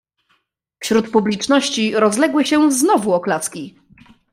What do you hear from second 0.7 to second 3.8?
"Wśród publiczności rozległy się znowu oklaski."